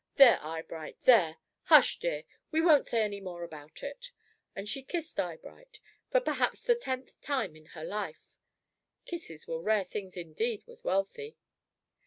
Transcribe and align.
"There, 0.15 0.39
Eyebright, 0.41 0.99
there! 1.03 1.37
Hush, 1.65 1.99
dear; 1.99 2.23
we 2.49 2.59
won't 2.59 2.87
say 2.87 3.03
any 3.03 3.21
more 3.21 3.43
about 3.43 3.83
it." 3.83 4.11
And 4.55 4.67
she 4.67 4.81
kissed 4.81 5.19
Eyebright, 5.19 5.79
for 6.09 6.19
perhaps 6.19 6.61
the 6.63 6.73
tenth 6.73 7.21
time 7.21 7.55
in 7.55 7.67
her 7.77 7.83
life. 7.83 8.35
Kisses 9.05 9.45
were 9.45 9.61
rare 9.61 9.83
things, 9.85 10.17
indeed, 10.17 10.63
with 10.65 10.83
Wealthy. 10.83 11.37